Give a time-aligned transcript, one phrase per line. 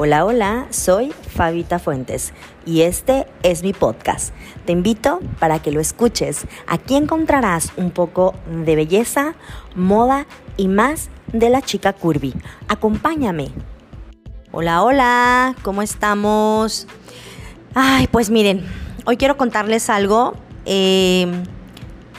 [0.00, 2.32] Hola, hola, soy Fabita Fuentes
[2.64, 4.32] y este es mi podcast.
[4.64, 6.46] Te invito para que lo escuches.
[6.68, 8.32] Aquí encontrarás un poco
[8.64, 9.34] de belleza,
[9.74, 12.32] moda y más de la chica curvy.
[12.68, 13.48] Acompáñame.
[14.52, 16.86] Hola, hola, ¿cómo estamos?
[17.74, 18.64] Ay, pues miren,
[19.04, 21.26] hoy quiero contarles algo eh,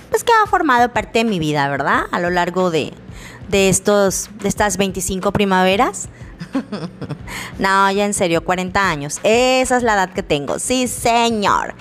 [0.10, 2.08] pues que ha formado parte de mi vida, ¿verdad?
[2.12, 2.92] A lo largo de,
[3.48, 6.10] de, estos, de estas 25 primaveras.
[7.60, 9.20] no, ya en serio, 40 años.
[9.24, 10.60] Esa es la edad que tengo.
[10.60, 11.74] Sí, señor.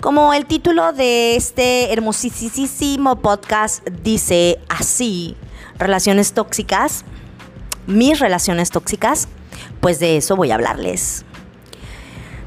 [0.00, 5.36] Como el título de este hermosísimo podcast dice así,
[5.78, 7.04] relaciones tóxicas,
[7.86, 9.28] mis relaciones tóxicas,
[9.80, 11.24] pues de eso voy a hablarles.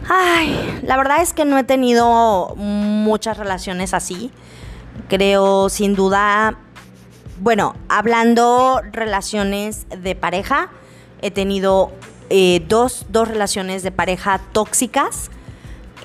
[0.09, 4.31] Ay, la verdad es que no he tenido muchas relaciones así.
[5.07, 6.57] Creo sin duda,
[7.39, 10.69] bueno, hablando relaciones de pareja,
[11.23, 11.91] he tenido
[12.29, 15.31] eh, dos, relaciones de pareja tóxicas,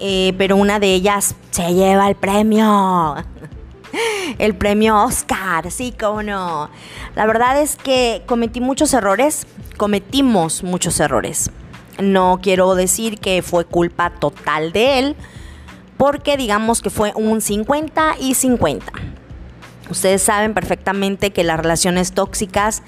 [0.00, 3.16] eh, pero una de ellas se lleva el premio.
[4.38, 6.68] El premio Oscar, sí, cómo no.
[7.16, 9.46] La verdad es que cometí muchos errores,
[9.78, 11.50] cometimos muchos errores.
[11.98, 15.16] No quiero decir que fue culpa total de él,
[15.96, 18.92] porque digamos que fue un 50 y 50.
[19.90, 22.82] Ustedes saben perfectamente que las relaciones tóxicas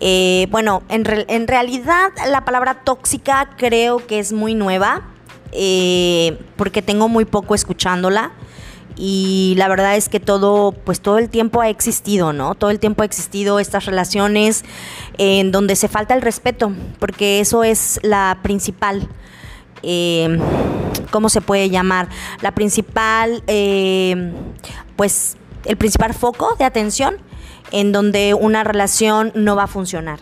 [0.00, 1.04] eh, bueno, en,
[1.46, 5.02] realidad la palabra tóxica creo que es muy nueva,
[5.52, 8.32] eh, porque tengo muy poco escuchándola.
[8.96, 12.54] Y la verdad es que todo, pues todo el tiempo ha existido, ¿no?
[12.54, 14.64] Todo el tiempo ha existido estas relaciones
[15.18, 19.08] en donde se falta el respeto, porque eso es la principal,
[19.82, 20.38] eh,
[21.10, 22.08] ¿cómo se puede llamar?
[22.40, 23.42] La principal,
[24.94, 27.16] pues el principal foco de atención
[27.70, 30.20] en donde una relación no va a funcionar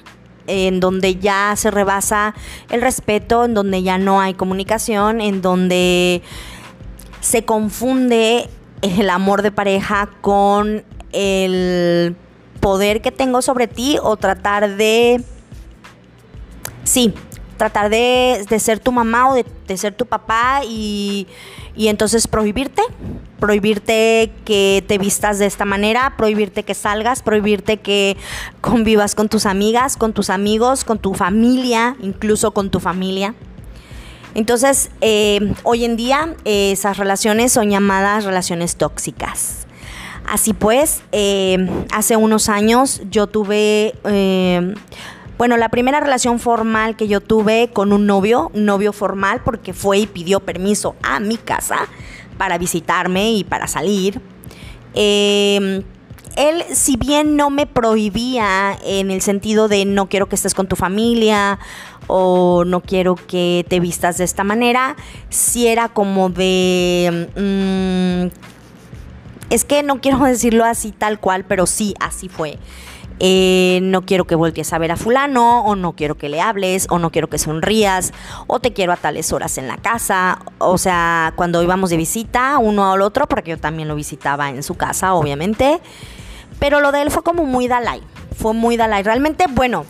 [0.49, 2.35] en donde ya se rebasa
[2.69, 6.21] el respeto, en donde ya no hay comunicación, en donde
[7.21, 8.49] se confunde
[8.83, 12.17] el amor de pareja con el
[12.59, 15.23] poder que tengo sobre ti o tratar de,
[16.83, 17.15] sí,
[17.57, 21.29] tratar de, ser tu mamá o de, de ser tu papá y
[21.75, 22.83] y entonces prohibirte,
[23.43, 28.17] prohibirte que te vistas de esta manera, prohibirte que salgas, prohibirte que
[28.61, 33.35] convivas con tus amigas, con tus amigos, con tu familia, incluso con tu familia.
[34.37, 39.67] Entonces, eh, hoy en día esas relaciones son llamadas relaciones tóxicas.
[40.25, 44.75] Así pues, eh, hace unos años yo tuve eh,
[45.37, 49.99] bueno, la primera relación formal que yo tuve con un novio, novio formal, porque fue
[49.99, 51.89] y pidió permiso a mi casa
[52.43, 54.21] para visitarme y para salir.
[54.95, 55.85] Em,
[56.35, 60.67] él, si bien no me prohibía en el sentido de no quiero que estés con
[60.67, 61.61] tu familia
[62.09, 64.97] o no quiero que te vistas de esta manera,
[65.29, 67.29] si era como de...
[67.37, 68.35] Mm,
[69.55, 72.59] es que no quiero decirlo así tal cual, pero sí, así fue.
[73.25, 76.89] Eh, no quiero que voltees a ver a fulano, o no quiero que le hables,
[76.91, 78.13] o no quiero que sonrías,
[78.49, 80.41] o te quiero a tales horas en la casa.
[80.59, 84.65] O sea, cuando íbamos de visita uno al otro, porque yo también lo visitaba en
[84.65, 85.81] su casa, obviamente.
[86.59, 88.03] Pero lo de él fue como muy Dalai.
[88.37, 89.05] Fue muy Dalai.
[89.05, 89.87] Realmente, bueno,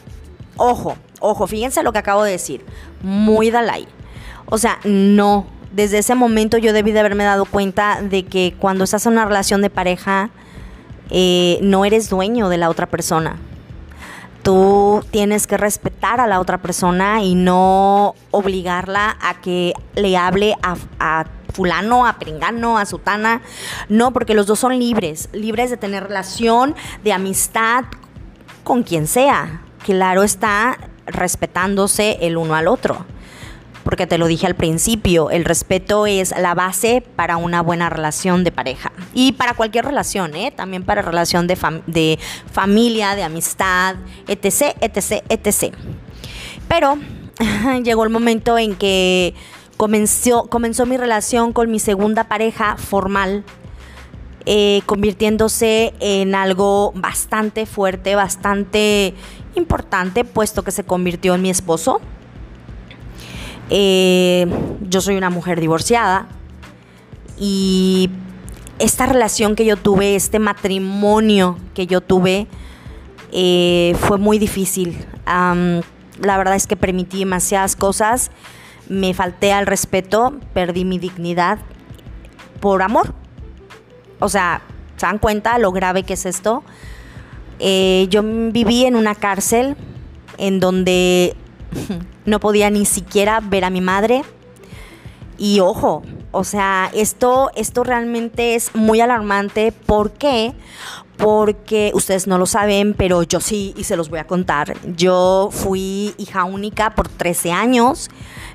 [0.58, 2.62] ojo, ojo, fíjense lo que acabo de decir.
[3.02, 3.88] Muy Dalai.
[4.44, 5.46] O sea, no.
[5.72, 9.24] Desde ese momento yo debí de haberme dado cuenta de que cuando estás en una
[9.24, 10.28] relación de pareja,
[11.14, 13.36] eh, no eres dueño de la otra persona.
[14.42, 20.56] Tú tienes que respetar a la otra persona y no obligarla a que le hable
[20.62, 23.42] a, fulano, a pringano, a sutana.
[23.90, 26.74] No, porque los dos son libres, libres de tener relación,
[27.04, 27.84] de amistad
[28.64, 29.60] con quien sea.
[29.84, 33.04] Claro está, respetándose el uno al otro
[33.84, 38.44] porque te lo dije al principio, el respeto es la base para una buena relación
[38.44, 40.52] de pareja y para cualquier relación, ¿eh?
[40.54, 41.56] también para relación de,
[42.50, 43.96] familia, de amistad,
[44.28, 45.74] etc., etc., etc.
[46.68, 46.98] Pero
[47.82, 49.34] llegó el momento en que
[49.76, 53.44] comenzó, comenzó mi relación con mi segunda pareja formal,
[54.44, 59.14] eh, convirtiéndose en algo bastante fuerte, bastante
[59.54, 62.00] importante, puesto que se convirtió en mi esposo.
[63.74, 64.46] Eh,
[64.90, 66.28] yo soy una mujer divorciada
[67.38, 68.10] y
[68.78, 72.48] esta relación que yo tuve, este matrimonio que yo tuve,
[73.32, 74.98] eh, fue muy difícil.
[75.24, 78.30] la verdad es que permití demasiadas cosas,
[78.90, 81.58] me falté al respeto, perdí mi dignidad
[82.60, 83.14] por amor.
[84.20, 84.60] O sea,
[84.98, 86.62] ¿se dan cuenta lo grave que es esto?
[87.58, 89.76] Eh, yo viví en una cárcel
[90.36, 91.34] en donde
[92.26, 94.22] no podía ni siquiera ver a mi madre.
[95.38, 99.72] Y ojo, o sea, esto, esto realmente es muy alarmante.
[99.72, 100.52] ¿Por qué?
[101.16, 104.76] Porque ustedes no lo saben, pero yo sí y se los voy a contar.
[104.96, 108.08] Yo fui hija única por 13 años.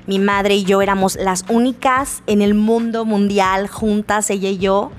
[0.06, 4.90] Mi madre y yo éramos las únicas en el mundo mundial juntas, ella y yo.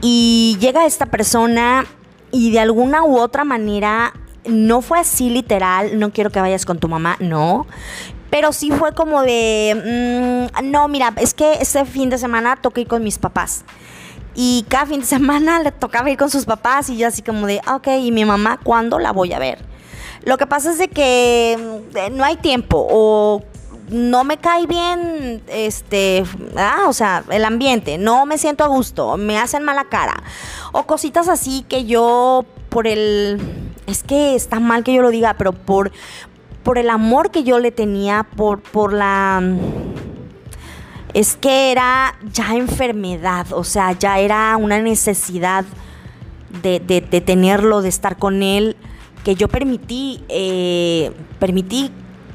[0.00, 1.86] Y llega esta persona
[2.30, 4.12] y de alguna u otra manera
[4.48, 7.66] no fue así literal, no quiero que vayas con tu mamá, no.
[8.30, 12.86] Pero sí fue como de, mm, no, mira, es que ese fin de semana toqué
[12.86, 13.64] con mis papás.
[14.34, 17.46] Y cada fin de semana le tocaba ir con sus papás y yo así como
[17.46, 19.58] de, ah, ok, ¿y mi mamá cuándo la voy a ver?
[20.24, 23.42] Lo que pasa es de que mm, no hay tiempo o
[23.90, 26.24] no me cae bien, este,
[26.56, 30.22] ah, o sea, el ambiente, no me siento a gusto, me hacen mala cara.
[30.72, 33.40] O cositas así que yo, por el,
[33.88, 35.92] es que está mal que yo lo diga, pero por,
[36.62, 39.42] por el amor que yo le tenía, por, por la...
[41.14, 45.64] Es que era ya enfermedad, o sea, ya era una necesidad
[46.62, 46.80] de,
[47.24, 48.76] tenerlo, de estar con él,
[49.24, 51.90] que yo permití, eh, permití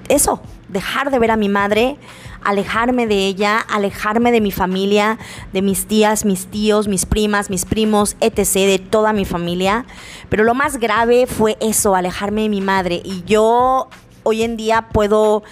[0.10, 1.98] eso, dejar de ver a mi madre,
[2.45, 5.18] alejarme de ella, alejarme de mi familia,
[5.51, 9.86] de mis tías, mis tíos, mis primas, mis primos, etc., de toda mi familia.
[10.30, 13.01] Pero lo más grave fue eso, alejarme de mi madre.
[13.04, 13.90] Y yo
[14.24, 15.44] hoy en día puedo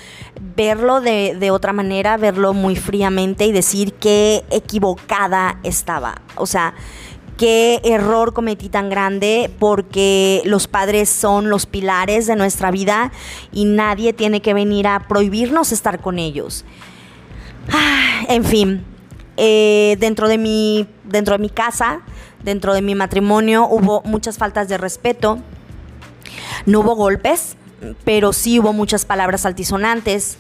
[0.55, 6.21] verlo de, otra manera, verlo muy fríamente y decir qué equivocada estaba.
[6.35, 6.73] O sea,
[7.41, 13.11] qué error cometí tan grande porque los padres son los pilares de nuestra vida
[13.51, 16.65] y nadie tiene que venir a prohibirnos estar con ellos.
[17.71, 18.85] Ah, en fin,
[19.38, 22.01] eh, dentro, de mi, dentro de mi casa,
[22.43, 25.39] dentro de mi matrimonio, hubo muchas faltas de respeto.
[26.67, 27.57] No hubo golpes,
[28.05, 30.38] pero sí hubo muchas palabras altisonantes.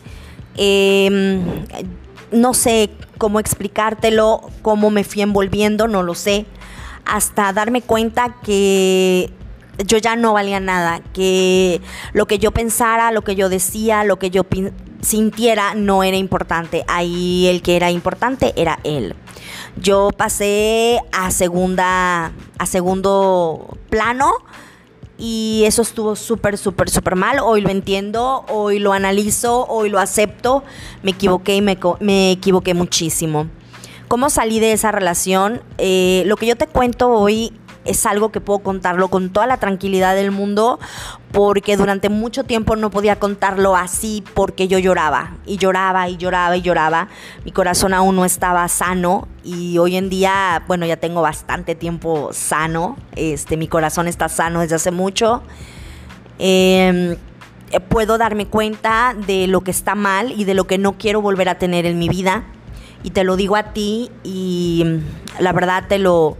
[0.55, 1.41] Em,
[2.31, 6.45] no sé cómo explicártelo, cómo me fui envolviendo, no lo sé,
[7.05, 9.31] hasta darme cuenta que
[9.85, 11.81] yo ya no valía nada, que
[12.13, 14.43] lo que yo pensara, lo que yo decía, lo que yo
[15.01, 16.83] sintiera no era importante.
[16.87, 19.15] Ahí el que era importante era él.
[19.77, 24.33] Yo pasé a segunda a segundo plano
[25.17, 27.39] y eso estuvo súper, súper, súper mal.
[27.39, 30.63] Hoy lo entiendo, hoy lo analizo, hoy lo acepto.
[31.03, 33.47] Me equivoqué y me, me equivoqué muchísimo.
[34.11, 35.61] ¿Cómo salí de esa relación?
[35.77, 37.53] Eh, lo que yo te cuento hoy
[37.85, 40.81] es algo que puedo contarlo con toda la tranquilidad del mundo
[41.31, 46.57] porque durante mucho tiempo no podía contarlo así porque yo lloraba y lloraba y lloraba
[46.57, 47.07] y lloraba.
[47.45, 52.31] Mi corazón aún no estaba sano y hoy en día, bueno, ya tengo bastante tiempo
[52.33, 52.97] sano.
[53.15, 55.41] Este, mi corazón está sano desde hace mucho.
[56.37, 57.15] Em,
[57.87, 61.47] puedo darme cuenta de lo que está mal y de lo que no quiero volver
[61.47, 62.43] a tener en mi vida.
[63.03, 64.83] Y te lo digo a ti y
[65.39, 66.37] la verdad te lo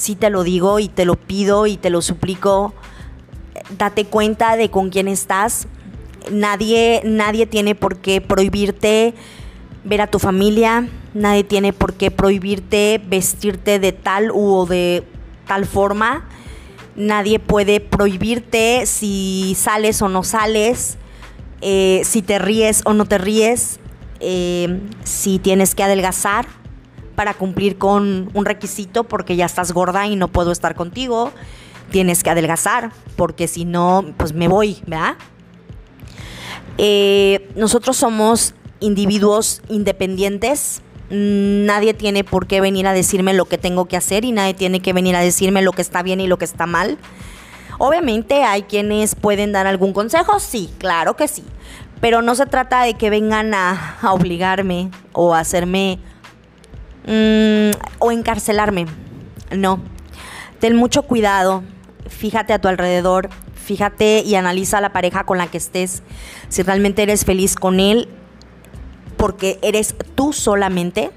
[0.00, 2.72] sí te lo digo y te lo pido y te lo suplico,
[3.76, 5.68] date cuenta de con quién estás.
[6.30, 9.14] Nadie, nadie tiene por qué prohibirte
[9.84, 15.04] ver a tu familia, nadie tiene por qué prohibirte vestirte de tal u de
[15.46, 16.26] tal forma.
[16.96, 20.98] Nadie puede prohibirte si sales o no sales,
[21.60, 23.80] eh, si te ríes o no te ríes,
[24.20, 26.46] eh, si tienes que adelgazar
[27.14, 31.32] para cumplir con un requisito porque ya estás gorda y no puedo estar contigo.
[31.90, 35.16] Tienes que adelgazar porque si no, pues me voy, ¿verdad?
[36.78, 40.82] Eh, nosotros somos individuos independientes.
[41.10, 44.80] Nadie tiene por qué venir a decirme lo que tengo que hacer y nadie tiene
[44.80, 46.96] que venir a decirme lo que está bien y lo que está mal.
[47.78, 51.44] Obviamente hay quienes pueden dar algún consejo, sí, claro que sí.
[52.00, 55.98] Pero no se trata de que vengan a, obligarme o a hacerme
[57.06, 58.86] Mm, o encarcelarme.
[59.56, 59.80] No.
[60.60, 61.64] Ten mucho cuidado.
[62.08, 63.30] Fíjate a tu alrededor.
[63.54, 66.04] Fíjate y analiza la pareja con la que estés.
[66.48, 68.08] Si realmente eres feliz con él
[69.16, 71.10] porque eres tú solamente.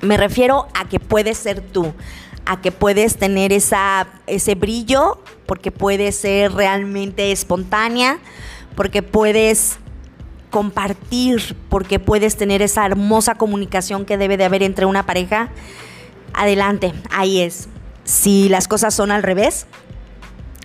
[0.00, 1.92] Me refiero a que puedes ser tú,
[2.46, 8.18] a que puedes tener esa, ese brillo, porque puedes ser realmente espontánea,
[8.76, 9.79] porque puedes
[10.50, 15.50] compartir, porque puedes tener esa hermosa comunicación que debe de haber entre una pareja,
[16.34, 17.68] adelante, ahí es.
[18.04, 19.66] Si las cosas son al revés,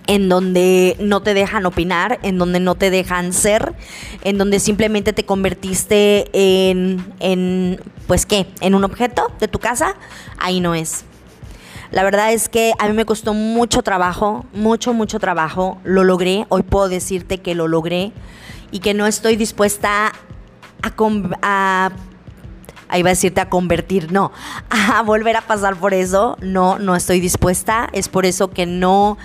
[0.06, 3.74] en donde no te dejan opinar, en donde no te dejan ser,
[4.22, 9.96] en donde simplemente te convertiste en, en pues qué, en un objeto de tu casa,
[10.38, 11.04] ahí no es.
[11.90, 15.78] La verdad es que a mí me costó mucho trabajo, mucho, mucho trabajo.
[15.84, 16.44] Lo logré.
[16.48, 18.12] Hoy puedo decirte que lo logré
[18.70, 20.12] y que no estoy dispuesta
[20.82, 20.92] a,
[21.42, 21.92] a
[22.88, 24.32] ahí va a decirte a convertir, no,
[24.70, 29.18] a volver a pasar por eso, no, no estoy dispuesta, es por eso que no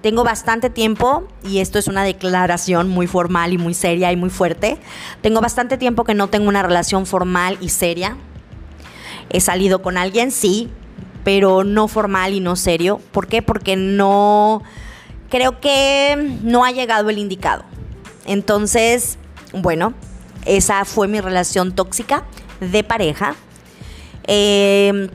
[0.00, 4.30] tengo bastante tiempo, y esto es una declaración muy formal y muy seria y muy
[4.30, 4.78] fuerte,
[5.20, 8.16] tengo bastante tiempo que no tengo una relación formal y seria.
[9.30, 10.70] He salido con alguien, sí,
[11.24, 13.00] pero no formal y no serio.
[13.10, 13.42] ¿Por qué?
[13.42, 14.62] Porque no,
[15.28, 17.64] creo que no ha llegado el indicado.
[18.26, 19.18] Entonces,
[19.52, 19.94] bueno,
[20.44, 22.24] esa fue mi relación tóxica
[22.60, 23.34] de pareja.
[24.26, 25.08] Eh,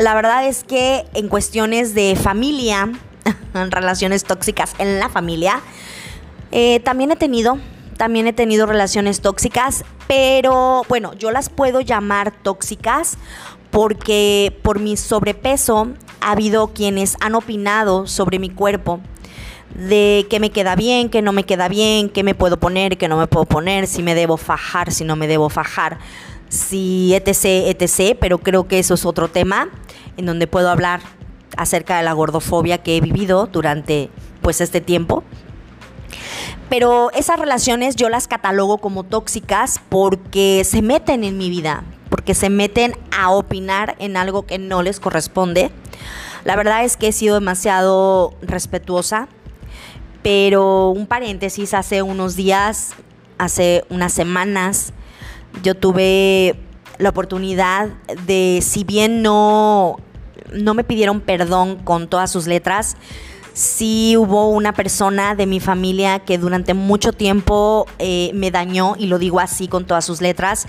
[0.00, 2.90] la verdad es que en cuestiones de familia,
[3.54, 5.60] en relaciones tóxicas en la familia,
[6.52, 7.58] eh, también he tenido,
[7.96, 13.16] también he tenido relaciones tóxicas, pero bueno, yo las puedo llamar tóxicas
[13.70, 15.88] porque por mi sobrepeso
[16.20, 19.00] ha habido quienes han opinado sobre mi cuerpo
[19.74, 23.08] de qué me queda bien, qué no me queda bien, qué me puedo poner, qué
[23.08, 25.98] no me puedo poner, si me debo fajar, si no me debo fajar
[26.54, 29.68] si etc, etc, pero creo que eso es otro tema
[30.16, 31.00] en donde puedo hablar
[31.56, 35.24] acerca de la gordofobia que he vivido durante pues este tiempo.
[36.68, 42.34] Pero esas relaciones yo las catalogo como tóxicas porque se meten en mi vida, porque
[42.34, 45.70] se meten a opinar en algo que no les corresponde.
[46.44, 49.28] La verdad es que he sido demasiado respetuosa,
[50.22, 52.94] pero un paréntesis, hace unos días,
[53.38, 54.92] hace unas semanas,
[55.62, 56.56] yo tuve
[56.98, 57.88] la oportunidad
[58.26, 59.98] de, si bien no,
[60.52, 62.96] no me pidieron perdón con todas sus letras,
[63.52, 69.06] sí hubo una persona de mi familia que durante mucho tiempo eh, me dañó, y
[69.06, 70.66] lo digo así con todas sus letras,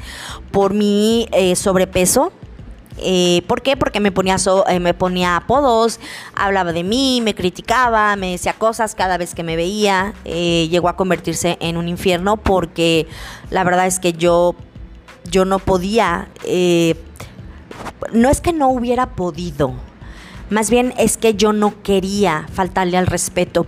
[0.51, 2.31] por mi eh, sobrepeso.
[2.97, 3.75] Eh, ¿Por qué?
[3.75, 4.37] Porque me ponía,
[4.79, 5.99] me ponía apodos,
[6.33, 10.13] hablaba de mí, me criticaba, me decía cosas cada vez que me veía.
[10.23, 13.07] llegó a convertirse en un infierno porque
[13.49, 14.55] la verdad es que yo
[15.29, 16.95] yo no podía, eh,
[18.13, 19.73] no es que no hubiera podido,
[20.49, 23.65] más bien es que yo no quería faltarle al respeto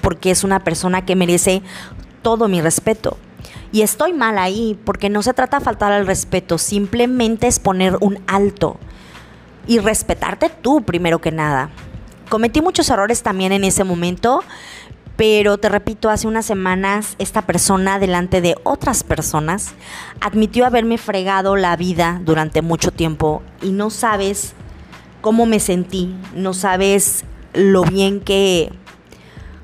[0.00, 1.62] porque es una persona que merece
[2.22, 3.16] todo mi respeto.
[3.72, 7.96] Y estoy mal ahí porque no se trata de faltar al respeto, simplemente es poner
[8.00, 8.78] un alto
[9.66, 11.70] y respetarte tú primero que nada.
[12.28, 14.42] Cometí muchos errores también en ese momento,
[15.16, 19.72] pero te repito, hace unas semanas esta persona delante de otras personas
[20.20, 24.54] admitió haberme fregado la vida durante mucho tiempo y no sabes
[25.20, 28.72] cómo me sentí, no sabes lo bien que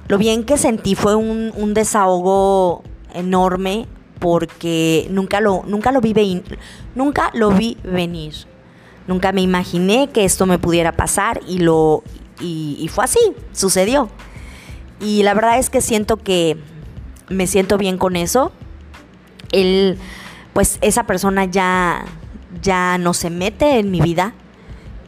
[0.09, 3.87] lo bien que sentí fue un, desahogo enorme
[4.19, 6.43] porque nunca lo nunca lo vi
[6.95, 8.35] nunca lo vi venir.
[9.07, 12.03] Nunca me imaginé que esto me pudiera pasar y lo
[12.41, 13.21] y fue así,
[13.53, 14.11] sucedió.
[15.01, 16.57] Y la verdad es que siento que
[17.29, 18.53] me siento bien con eso.
[19.53, 19.99] Él,
[20.53, 22.05] pues esa persona ya,
[22.63, 24.35] ya no se mete en mi vida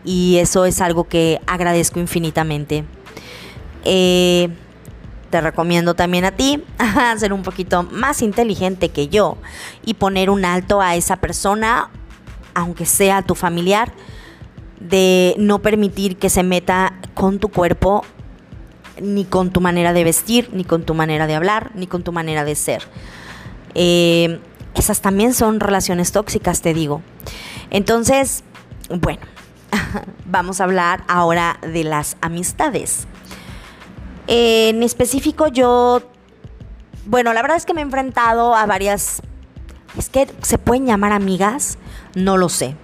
[0.04, 2.84] y eso es algo que agradezco infinitamente.
[3.84, 4.50] Eh,
[5.30, 6.64] te recomiendo también a ti
[7.18, 9.36] ser un poquito más inteligente que yo
[9.84, 11.90] y poner un alto a esa persona,
[12.54, 13.92] aunque sea tu familiar,
[14.80, 18.04] de no permitir que se meta con tu cuerpo
[19.00, 22.12] ni con tu manera de vestir, ni con tu manera de hablar, ni con tu
[22.12, 22.82] manera de ser.
[23.74, 24.40] Eh,
[24.74, 27.02] esas también son relaciones tóxicas, te digo.
[27.70, 28.44] Entonces,
[28.88, 29.20] bueno,
[30.26, 33.06] vamos a hablar ahora de las amistades.
[34.28, 36.02] En específico yo,
[37.06, 39.22] bueno, la verdad es que me he enfrentado a varias,
[39.96, 41.78] es que se pueden llamar amigas,
[42.14, 42.76] no lo sé.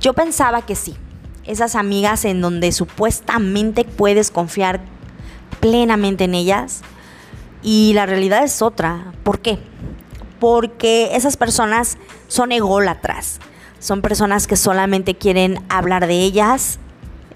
[0.00, 0.96] Yo pensaba que sí,
[1.44, 4.80] esas amigas en donde supuestamente puedes confiar
[5.58, 6.82] plenamente en ellas
[7.64, 9.12] y la realidad es otra.
[9.24, 9.58] ¿Por qué?
[10.38, 11.98] Porque esas personas
[12.28, 13.40] son ególatras,
[13.80, 16.78] son personas que solamente quieren hablar de ellas,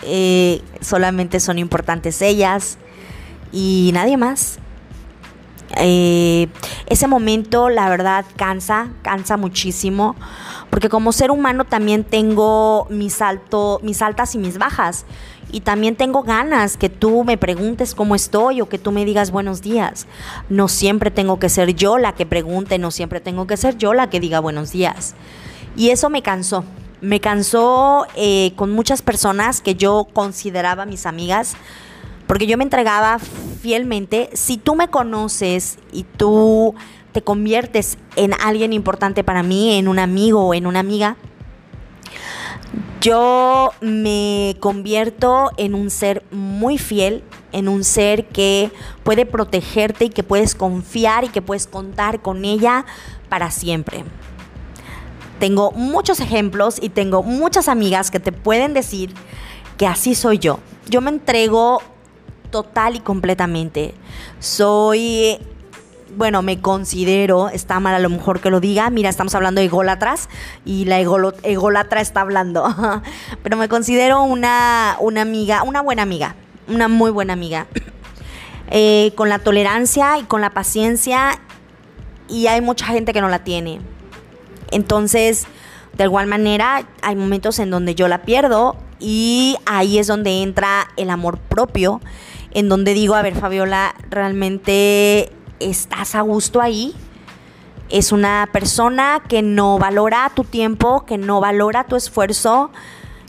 [0.02, 2.78] eh, solamente son importantes ellas
[3.54, 4.58] y nadie más.
[5.76, 6.48] Eh,
[6.86, 10.14] ese momento, la verdad, cansa, cansa muchísimo,
[10.70, 15.06] porque como ser humano también tengo mis, alto, mis altas y mis bajas
[15.50, 19.30] y también tengo ganas que tú me preguntes cómo estoy o que tú me digas
[19.30, 20.08] buenos días.
[20.48, 23.94] No siempre tengo que ser yo la que pregunte, no siempre tengo que ser yo
[23.94, 25.14] la que diga buenos días.
[25.76, 26.64] Y eso me cansó.
[27.00, 31.54] Me cansó eh, con muchas personas que yo consideraba mis amigas,
[32.26, 34.30] porque yo me entregaba fielmente.
[34.32, 36.74] Si tú me conoces y tú
[37.12, 41.16] te conviertes en alguien importante para mí, en un amigo o en una amiga,
[43.00, 50.08] yo me convierto en un ser muy fiel, en un ser que puede protegerte y
[50.08, 52.86] que puedes confiar y que puedes contar con ella
[53.28, 54.04] para siempre.
[55.38, 59.12] Tengo muchos ejemplos y tengo muchas amigas que te pueden decir
[59.76, 60.60] que así soy yo.
[60.88, 61.82] Yo me entrego
[62.54, 63.94] total y completamente.
[64.38, 65.40] Soy
[66.16, 69.64] bueno, me considero, está mal a lo mejor que lo diga, mira, estamos hablando de
[69.64, 70.28] ególatras
[70.64, 72.72] y la ególatra está hablando,
[73.42, 76.36] pero me considero una, una amiga, una buena amiga,
[76.68, 77.66] una muy buena amiga,
[78.70, 81.40] eh, con la tolerancia y con la paciencia
[82.28, 83.80] y hay mucha gente que no la tiene.
[84.70, 85.48] Entonces,
[85.96, 90.88] de igual manera, hay momentos en donde yo la pierdo y ahí es donde entra
[90.96, 92.00] el amor propio,
[92.54, 95.30] en donde digo, a ver, Fabiola, realmente
[95.60, 96.94] estás a gusto ahí.
[97.90, 102.70] Es una persona que no valora tu tiempo, que no valora tu esfuerzo,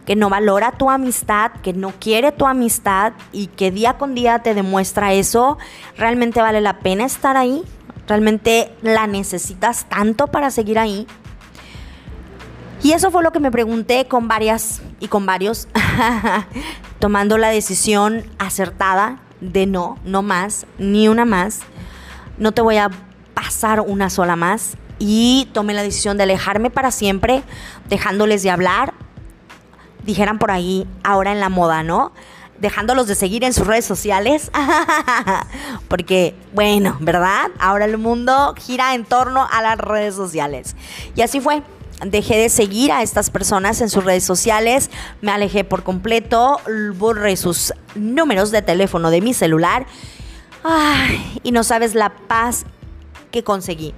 [0.06, 4.40] que no valora tu amistad, que no quiere tu amistad y que día con día
[4.40, 5.58] te demuestra eso.
[5.98, 7.64] ¿Realmente vale la pena estar ahí?
[8.08, 11.08] ¿Realmente la necesitas tanto para seguir ahí?
[12.84, 15.68] Y eso fue lo que me pregunté con varias y con varios,
[17.00, 21.62] tomando la decisión acertada de no, no más, ni una más
[22.38, 22.90] no te voy a
[23.34, 24.78] pasar una sola más.
[24.98, 27.44] Y tomé la decisión de alejarme para siempre,
[27.90, 28.94] dejándoles de hablar,
[30.04, 32.14] dijeran por ahí, ahora en la moda, ¿no?
[32.60, 34.52] Dejándolos de seguir en sus redes sociales.
[35.90, 37.52] Porque, bueno, ¿verdad?
[37.60, 40.76] Ahora el mundo gira en torno a las redes sociales.
[41.16, 41.62] Y así fue.
[42.04, 44.90] Dejé de seguir a estas personas en sus redes sociales,
[45.22, 46.60] me alejé por completo,
[46.96, 49.86] borré sus números de teléfono de mi celular
[51.44, 52.66] y no sabes la paz
[53.32, 53.94] que conseguí.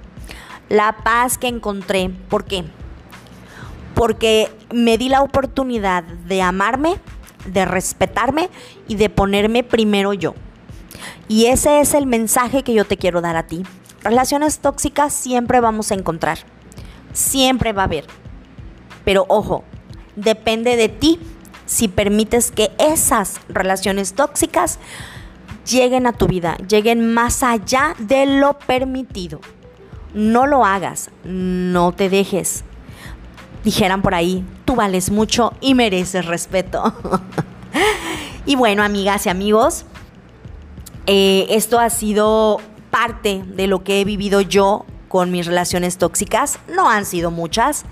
[0.68, 2.10] La paz que encontré.
[2.28, 2.64] ¿Por qué?
[3.94, 7.00] Porque me di la oportunidad de amarme,
[7.46, 8.48] de respetarme
[8.86, 10.34] y de ponerme primero yo.
[11.26, 13.64] Y ese es el mensaje que yo te quiero dar a ti.
[14.02, 16.38] Relaciones tóxicas siempre vamos a encontrar.
[17.18, 18.04] Siempre va a haber.
[19.04, 19.64] Pero ojo,
[20.14, 21.18] depende de ti
[21.66, 24.78] si permites que esas relaciones tóxicas
[25.66, 29.40] lleguen a tu vida, lleguen más allá de lo permitido.
[30.14, 32.62] No lo hagas, no te dejes.
[33.64, 36.94] Dijeran por ahí, tú vales mucho y mereces respeto.
[38.46, 39.86] y bueno, amigas y amigos,
[41.06, 46.58] eh, esto ha sido parte de lo que he vivido yo con mis relaciones tóxicas.
[46.68, 47.84] No han sido muchas,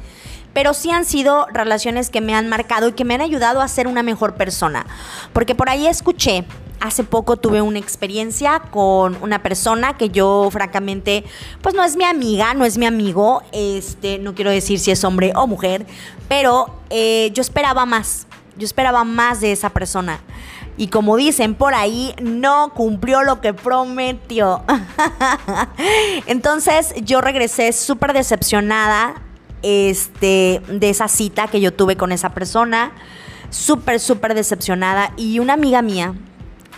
[0.52, 3.68] pero sí han sido relaciones que me han marcado y que me han ayudado a
[3.68, 4.86] ser una mejor persona.
[5.32, 6.44] Porque por ahí escuché
[6.80, 11.24] hace poco tuve una experiencia con una persona que yo francamente,
[11.62, 15.04] pues no es mi amiga, no es mi amigo, este, no quiero decir si es
[15.04, 15.86] hombre o mujer,
[16.28, 18.26] pero eh, yo esperaba más,
[18.56, 20.20] yo esperaba más de esa persona.
[20.76, 24.62] Y como dicen por ahí, no cumplió lo que prometió.
[26.26, 29.22] Entonces yo regresé súper decepcionada
[29.62, 32.92] este, de esa cita que yo tuve con esa persona.
[33.50, 35.12] Súper, súper decepcionada.
[35.16, 36.14] Y una amiga mía,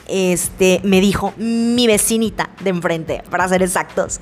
[0.07, 4.21] este, me dijo, mi vecinita de enfrente, para ser exactos,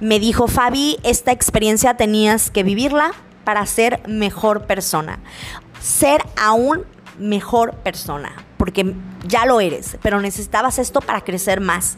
[0.00, 3.12] me dijo, Fabi, esta experiencia tenías que vivirla
[3.44, 5.18] para ser mejor persona.
[5.80, 6.84] Ser aún
[7.18, 8.94] mejor persona, porque
[9.26, 11.96] ya lo eres, pero necesitabas esto para crecer más,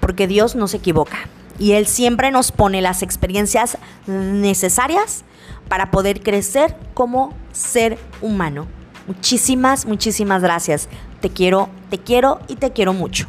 [0.00, 1.18] porque Dios no se equivoca.
[1.58, 5.24] Y Él siempre nos pone las experiencias necesarias
[5.68, 8.66] para poder crecer como ser humano.
[9.06, 10.88] Muchísimas, muchísimas gracias.
[11.20, 13.26] Te quiero, te quiero y te quiero mucho.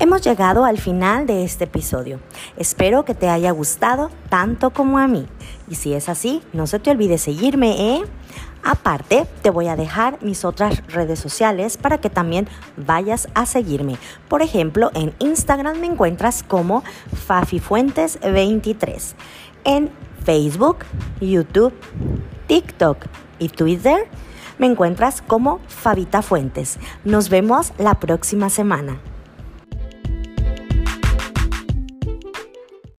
[0.00, 2.18] Hemos llegado al final de este episodio.
[2.56, 5.26] Espero que te haya gustado tanto como a mí.
[5.68, 8.04] Y si es así, no se te olvide seguirme, ¿eh?
[8.64, 12.48] Aparte, te voy a dejar mis otras redes sociales para que también
[12.78, 13.98] vayas a seguirme.
[14.28, 16.82] Por ejemplo, en Instagram me encuentras como
[17.28, 19.14] FafiFuentes23.
[19.64, 19.90] En
[20.24, 20.78] Facebook,
[21.20, 21.74] YouTube,
[22.46, 23.04] TikTok
[23.38, 24.08] y Twitter
[24.58, 26.78] me encuentras como Fabita Fuentes.
[27.04, 28.98] Nos vemos la próxima semana.